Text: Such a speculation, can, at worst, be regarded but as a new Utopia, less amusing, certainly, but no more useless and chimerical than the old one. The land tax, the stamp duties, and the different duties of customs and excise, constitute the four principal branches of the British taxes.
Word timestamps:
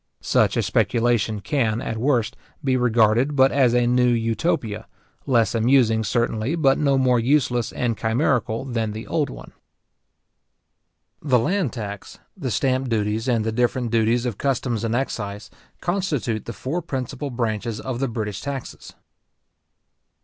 Such 0.23 0.57
a 0.57 0.63
speculation, 0.63 1.41
can, 1.41 1.79
at 1.79 1.99
worst, 1.99 2.35
be 2.63 2.75
regarded 2.75 3.35
but 3.35 3.51
as 3.51 3.75
a 3.75 3.85
new 3.85 4.07
Utopia, 4.09 4.87
less 5.27 5.53
amusing, 5.53 6.03
certainly, 6.03 6.55
but 6.55 6.79
no 6.79 6.97
more 6.97 7.19
useless 7.19 7.71
and 7.71 7.95
chimerical 7.95 8.65
than 8.65 8.93
the 8.93 9.05
old 9.05 9.29
one. 9.29 9.51
The 11.21 11.37
land 11.37 11.73
tax, 11.73 12.17
the 12.35 12.49
stamp 12.49 12.89
duties, 12.89 13.27
and 13.29 13.45
the 13.45 13.51
different 13.51 13.91
duties 13.91 14.25
of 14.25 14.39
customs 14.39 14.83
and 14.83 14.95
excise, 14.95 15.51
constitute 15.81 16.45
the 16.45 16.51
four 16.53 16.81
principal 16.81 17.29
branches 17.29 17.79
of 17.79 17.99
the 17.99 18.07
British 18.07 18.41
taxes. 18.41 18.95